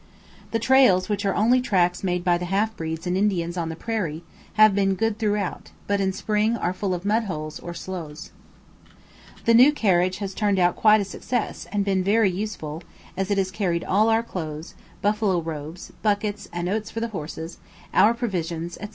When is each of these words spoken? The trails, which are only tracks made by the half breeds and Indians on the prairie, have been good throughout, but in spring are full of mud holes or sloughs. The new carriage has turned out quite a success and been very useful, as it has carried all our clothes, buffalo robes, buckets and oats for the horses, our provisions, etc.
The 0.49 0.57
trails, 0.57 1.09
which 1.09 1.27
are 1.27 1.35
only 1.35 1.61
tracks 1.61 2.03
made 2.03 2.23
by 2.23 2.39
the 2.39 2.45
half 2.45 2.75
breeds 2.75 3.05
and 3.05 3.15
Indians 3.15 3.55
on 3.55 3.69
the 3.69 3.75
prairie, 3.75 4.23
have 4.53 4.73
been 4.73 4.95
good 4.95 5.19
throughout, 5.19 5.69
but 5.85 6.01
in 6.01 6.11
spring 6.11 6.57
are 6.57 6.73
full 6.73 6.95
of 6.95 7.05
mud 7.05 7.25
holes 7.25 7.59
or 7.59 7.75
sloughs. 7.75 8.31
The 9.45 9.53
new 9.53 9.71
carriage 9.71 10.17
has 10.17 10.33
turned 10.33 10.57
out 10.57 10.75
quite 10.75 11.01
a 11.01 11.05
success 11.05 11.67
and 11.71 11.85
been 11.85 12.03
very 12.03 12.31
useful, 12.31 12.81
as 13.15 13.29
it 13.29 13.37
has 13.37 13.51
carried 13.51 13.83
all 13.83 14.09
our 14.09 14.23
clothes, 14.23 14.73
buffalo 15.03 15.39
robes, 15.39 15.93
buckets 16.01 16.49
and 16.51 16.67
oats 16.67 16.89
for 16.89 16.99
the 16.99 17.09
horses, 17.09 17.59
our 17.93 18.15
provisions, 18.15 18.77
etc. 18.79 18.89